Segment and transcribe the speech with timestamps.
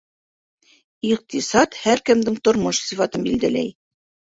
[1.09, 3.73] Иҡтисад һәр кемдең тормош сифатын билдәләй.